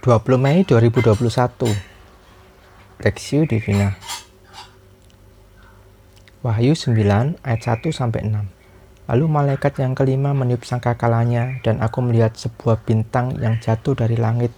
20 0.00 0.40
Mei 0.40 0.64
2021 0.64 1.12
Lexio 3.04 3.44
Divina. 3.44 4.00
Wahyu 6.40 6.72
9 6.72 7.36
ayat 7.44 7.60
1 7.60 7.84
sampai 7.92 8.24
6 8.24 8.32
Lalu 9.12 9.24
malaikat 9.28 9.76
yang 9.76 9.92
kelima 9.92 10.32
meniup 10.32 10.64
sangkakalanya 10.64 11.60
dan 11.60 11.84
aku 11.84 12.00
melihat 12.00 12.32
sebuah 12.32 12.80
bintang 12.80 13.36
yang 13.44 13.60
jatuh 13.60 13.92
dari 13.92 14.16
langit 14.16 14.56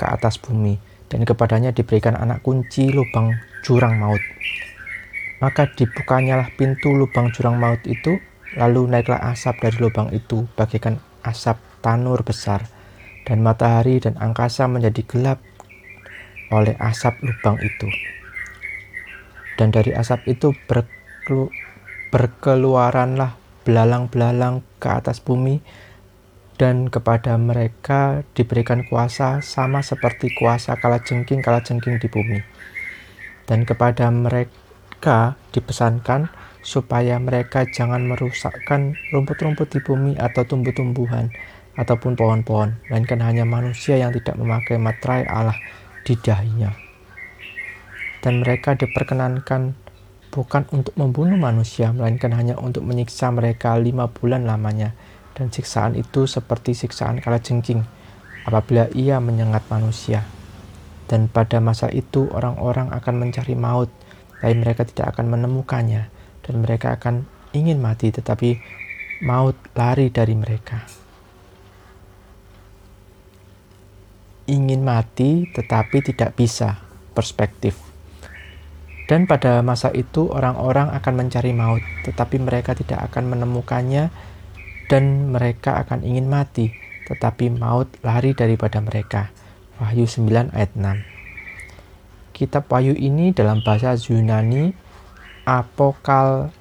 ke 0.00 0.08
atas 0.08 0.40
bumi 0.40 0.80
dan 1.12 1.28
kepadanya 1.28 1.76
diberikan 1.76 2.16
anak 2.16 2.40
kunci 2.40 2.88
lubang 2.88 3.36
jurang 3.60 4.00
maut. 4.00 4.24
Maka 5.44 5.68
dibukanyalah 5.68 6.48
pintu 6.56 6.96
lubang 6.96 7.28
jurang 7.36 7.60
maut 7.60 7.84
itu 7.84 8.16
lalu 8.56 8.88
naiklah 8.88 9.20
asap 9.36 9.68
dari 9.68 9.84
lubang 9.84 10.08
itu 10.16 10.48
bagaikan 10.56 10.96
asap 11.28 11.60
tanur 11.84 12.24
besar 12.24 12.77
dan 13.28 13.44
matahari 13.44 14.00
dan 14.00 14.16
angkasa 14.16 14.64
menjadi 14.64 15.04
gelap 15.04 15.38
oleh 16.48 16.72
asap 16.80 17.20
lubang 17.20 17.60
itu. 17.60 17.88
Dan 19.60 19.68
dari 19.68 19.92
asap 19.92 20.32
itu 20.32 20.56
berkelu 20.64 21.52
berkeluaranlah 22.08 23.36
belalang-belalang 23.68 24.64
ke 24.80 24.88
atas 24.88 25.20
bumi 25.20 25.60
dan 26.56 26.88
kepada 26.88 27.36
mereka 27.36 28.24
diberikan 28.32 28.80
kuasa 28.88 29.44
sama 29.44 29.84
seperti 29.84 30.32
kuasa 30.32 30.80
kala 30.80 31.04
jengking 31.04 31.44
kala 31.44 31.60
jengking 31.60 32.00
di 32.00 32.08
bumi. 32.08 32.40
Dan 33.44 33.68
kepada 33.68 34.08
mereka 34.08 35.36
dipesankan 35.52 36.32
supaya 36.60 37.16
mereka 37.22 37.64
jangan 37.68 38.04
merusakkan 38.04 38.98
rumput-rumput 39.14 39.70
di 39.70 39.80
bumi 39.82 40.12
atau 40.18 40.42
tumbuh-tumbuhan 40.44 41.30
ataupun 41.78 42.18
pohon-pohon, 42.18 42.90
melainkan 42.90 43.22
hanya 43.22 43.46
manusia 43.46 43.94
yang 43.94 44.10
tidak 44.10 44.34
memakai 44.34 44.76
materai 44.82 45.22
Allah 45.30 45.54
di 46.02 46.18
dahinya. 46.18 46.74
Dan 48.18 48.42
mereka 48.42 48.74
diperkenankan 48.74 49.78
bukan 50.34 50.66
untuk 50.74 50.92
membunuh 50.98 51.38
manusia, 51.38 51.94
melainkan 51.94 52.34
hanya 52.34 52.58
untuk 52.58 52.82
menyiksa 52.82 53.30
mereka 53.30 53.78
lima 53.78 54.10
bulan 54.10 54.42
lamanya. 54.42 54.92
Dan 55.38 55.54
siksaan 55.54 55.94
itu 55.94 56.26
seperti 56.26 56.74
siksaan 56.74 57.22
kala 57.22 57.38
jengking 57.38 57.86
apabila 58.42 58.90
ia 58.90 59.22
menyengat 59.22 59.62
manusia. 59.70 60.26
Dan 61.06 61.30
pada 61.30 61.62
masa 61.62 61.86
itu 61.94 62.26
orang-orang 62.34 62.90
akan 62.90 63.14
mencari 63.22 63.54
maut, 63.54 63.86
tapi 64.42 64.58
mereka 64.58 64.82
tidak 64.82 65.14
akan 65.14 65.30
menemukannya. 65.30 66.17
Dan 66.48 66.64
mereka 66.64 66.96
akan 66.96 67.28
ingin 67.52 67.78
mati, 67.78 68.08
tetapi 68.08 68.56
maut 69.22 69.54
lari 69.76 70.08
dari 70.08 70.32
mereka. 70.32 70.98
ingin 74.48 74.80
mati 74.80 75.44
tetapi 75.52 76.00
tidak 76.00 76.34
bisa 76.34 76.80
perspektif. 77.12 77.76
Dan 79.08 79.24
pada 79.24 79.64
masa 79.64 79.88
itu 79.92 80.28
orang-orang 80.28 80.92
akan 80.92 81.14
mencari 81.16 81.56
maut, 81.56 81.80
tetapi 82.04 82.36
mereka 82.40 82.76
tidak 82.76 83.08
akan 83.08 83.32
menemukannya 83.32 84.12
dan 84.88 85.32
mereka 85.32 85.80
akan 85.80 86.04
ingin 86.04 86.28
mati, 86.28 86.72
tetapi 87.08 87.48
maut 87.48 87.88
lari 88.04 88.36
daripada 88.36 88.84
mereka. 88.84 89.32
Wahyu 89.80 90.04
9 90.04 90.52
ayat 90.52 90.72
6. 90.76 92.36
Kitab 92.36 92.68
Wahyu 92.68 92.92
ini 93.00 93.32
dalam 93.32 93.64
bahasa 93.64 93.96
Yunani 93.96 94.76
apokal 95.48 96.52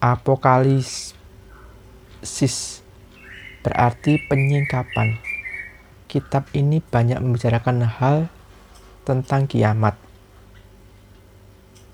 apokalisis 0.00 1.20
berarti 3.60 4.16
penyingkapan 4.32 5.20
kitab 6.08 6.48
ini 6.56 6.80
banyak 6.80 7.20
membicarakan 7.20 7.84
hal 7.84 8.32
tentang 9.04 9.44
kiamat. 9.44 10.00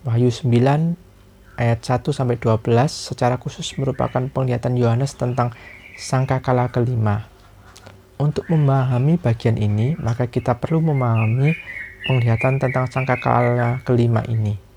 Wahyu 0.06 0.30
9 0.30 0.94
ayat 1.58 1.78
1 1.82 2.14
sampai 2.14 2.38
12 2.38 2.62
secara 2.86 3.42
khusus 3.42 3.74
merupakan 3.74 4.22
penglihatan 4.30 4.78
Yohanes 4.78 5.18
tentang 5.18 5.50
sangkakala 5.98 6.70
kelima. 6.70 7.26
Untuk 8.22 8.46
memahami 8.46 9.18
bagian 9.18 9.58
ini, 9.58 9.98
maka 9.98 10.30
kita 10.30 10.58
perlu 10.58 10.78
memahami 10.78 11.58
penglihatan 12.06 12.62
tentang 12.62 12.86
sangkakala 12.86 13.82
kelima 13.82 14.22
ini. 14.30 14.67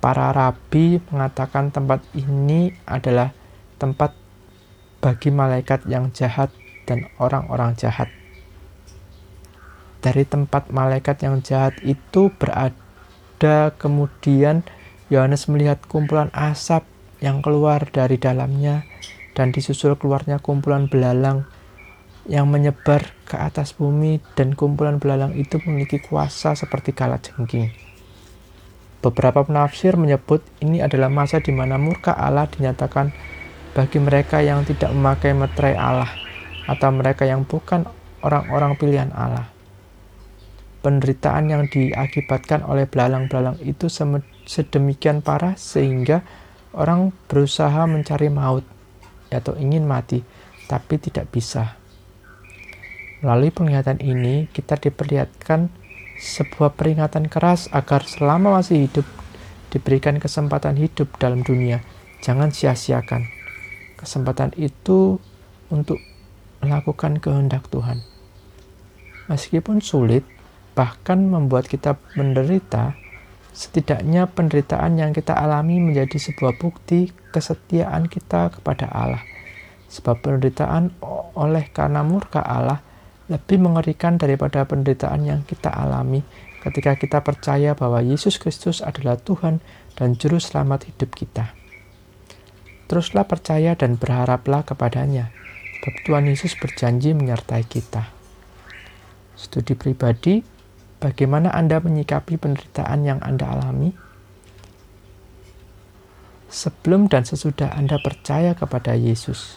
Para 0.00 0.32
rabi 0.32 0.98
mengatakan 1.12 1.68
tempat 1.68 2.00
ini 2.16 2.72
adalah 2.88 3.36
tempat 3.76 4.16
bagi 5.04 5.28
malaikat 5.28 5.84
yang 5.86 6.08
jahat 6.10 6.48
dan 6.88 7.06
orang-orang 7.20 7.76
jahat. 7.76 8.08
Dari 10.00 10.24
tempat 10.24 10.72
malaikat 10.72 11.22
yang 11.22 11.44
jahat 11.44 11.78
itu 11.84 12.32
berada 12.34 13.70
kemudian 13.78 14.66
Yohanes 15.12 15.46
melihat 15.46 15.84
kumpulan 15.84 16.32
asap 16.34 16.82
yang 17.22 17.38
keluar 17.38 17.86
dari 17.86 18.18
dalamnya 18.18 18.82
dan 19.32 19.52
disusul 19.52 19.96
keluarnya 19.96 20.40
kumpulan 20.40 20.88
belalang 20.88 21.48
yang 22.30 22.46
menyebar 22.46 23.10
ke 23.26 23.34
atas 23.34 23.74
bumi 23.74 24.22
dan 24.38 24.54
kumpulan 24.54 25.02
belalang 25.02 25.34
itu 25.34 25.58
memiliki 25.66 25.98
kuasa 25.98 26.54
seperti 26.54 26.94
kala 26.94 27.18
jengking. 27.18 27.74
Beberapa 29.02 29.42
penafsir 29.42 29.98
menyebut 29.98 30.46
ini 30.62 30.78
adalah 30.78 31.10
masa 31.10 31.42
di 31.42 31.50
mana 31.50 31.74
murka 31.74 32.14
Allah 32.14 32.46
dinyatakan 32.46 33.10
bagi 33.74 33.98
mereka 33.98 34.38
yang 34.38 34.62
tidak 34.62 34.94
memakai 34.94 35.34
meterai 35.34 35.74
Allah 35.74 36.10
atau 36.70 36.94
mereka 36.94 37.26
yang 37.26 37.42
bukan 37.42 37.82
orang-orang 38.22 38.78
pilihan 38.78 39.10
Allah. 39.10 39.50
Penderitaan 40.86 41.50
yang 41.50 41.66
diakibatkan 41.66 42.62
oleh 42.62 42.86
belalang-belalang 42.86 43.58
itu 43.66 43.90
sedemikian 44.46 45.22
parah 45.22 45.58
sehingga 45.58 46.22
orang 46.74 47.10
berusaha 47.26 47.86
mencari 47.90 48.30
maut 48.30 48.66
atau 49.32 49.56
ingin 49.56 49.88
mati, 49.88 50.20
tapi 50.68 51.00
tidak 51.00 51.32
bisa. 51.32 51.76
Melalui 53.22 53.54
penglihatan 53.54 54.02
ini, 54.02 54.50
kita 54.50 54.76
diperlihatkan 54.76 55.70
sebuah 56.18 56.74
peringatan 56.74 57.26
keras 57.26 57.66
agar 57.70 58.06
selama 58.06 58.60
masih 58.60 58.86
hidup 58.86 59.06
diberikan 59.72 60.20
kesempatan 60.20 60.76
hidup 60.76 61.08
dalam 61.16 61.40
dunia. 61.40 61.80
Jangan 62.22 62.54
sia-siakan 62.54 63.26
kesempatan 64.02 64.50
itu 64.58 65.22
untuk 65.70 66.02
melakukan 66.58 67.22
kehendak 67.22 67.70
Tuhan. 67.70 68.02
Meskipun 69.30 69.78
sulit, 69.78 70.26
bahkan 70.74 71.22
membuat 71.22 71.70
kita 71.70 71.94
menderita, 72.18 72.98
setidaknya 73.54 74.26
penderitaan 74.26 74.98
yang 74.98 75.14
kita 75.14 75.32
alami 75.32 75.78
menjadi 75.78 76.18
sebuah 76.18 76.58
bukti 76.58 77.14
kesetiaan 77.30 78.10
kita 78.10 78.50
kepada 78.50 78.90
Allah. 78.90 79.22
Sebab 79.92 80.24
penderitaan 80.24 80.96
oleh 81.36 81.68
karena 81.68 82.00
murka 82.00 82.40
Allah 82.40 82.80
lebih 83.28 83.60
mengerikan 83.60 84.16
daripada 84.16 84.64
penderitaan 84.64 85.28
yang 85.28 85.40
kita 85.44 85.68
alami 85.68 86.24
ketika 86.64 86.94
kita 86.96 87.18
percaya 87.20 87.74
bahwa 87.76 88.00
Yesus 88.00 88.38
Kristus 88.38 88.80
adalah 88.80 89.18
Tuhan 89.18 89.58
dan 89.98 90.14
Juru 90.16 90.38
Selamat 90.38 90.88
hidup 90.88 91.12
kita. 91.12 91.52
Teruslah 92.86 93.26
percaya 93.26 93.74
dan 93.74 93.96
berharaplah 93.98 94.62
kepadanya, 94.62 95.32
sebab 95.80 95.94
Tuhan 96.06 96.24
Yesus 96.28 96.54
berjanji 96.54 97.16
menyertai 97.16 97.64
kita. 97.66 98.08
Studi 99.34 99.74
pribadi, 99.74 100.44
bagaimana 101.02 101.50
Anda 101.50 101.82
menyikapi 101.82 102.38
penderitaan 102.38 103.00
yang 103.02 103.18
Anda 103.24 103.48
alami? 103.48 103.90
Sebelum 106.52 107.08
dan 107.08 107.24
sesudah 107.24 107.72
Anda 107.74 107.96
percaya 107.96 108.52
kepada 108.52 108.92
Yesus, 108.92 109.56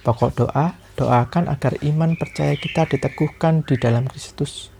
Pokok 0.00 0.30
doa, 0.32 0.76
doakan 0.96 1.52
agar 1.52 1.76
iman 1.84 2.16
percaya 2.16 2.56
kita 2.56 2.88
diteguhkan 2.88 3.64
di 3.64 3.76
dalam 3.76 4.08
Kristus. 4.08 4.72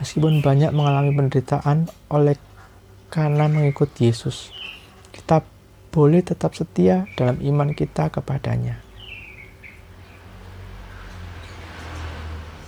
Meskipun 0.00 0.40
banyak 0.40 0.72
mengalami 0.72 1.12
penderitaan 1.12 1.86
oleh 2.08 2.34
karena 3.12 3.44
mengikut 3.46 3.92
Yesus, 4.00 4.48
kita 5.12 5.44
boleh 5.92 6.24
tetap 6.24 6.56
setia 6.56 7.04
dalam 7.14 7.36
iman 7.44 7.76
kita 7.76 8.08
kepadanya. 8.08 8.80